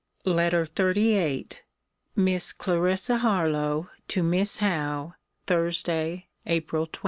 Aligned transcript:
LETTER 0.25 0.65
XXXVIII 0.65 1.49
MISS 2.15 2.53
CLARISSA 2.53 3.17
HARLOWE, 3.19 3.87
TO 4.07 4.23
MISS 4.23 4.57
HOWE 4.57 5.13
THURSDAY, 5.45 6.25
APRIL 6.47 6.87
20. 6.87 6.99